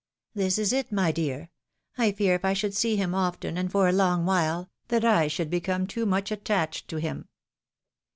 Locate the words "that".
4.87-5.05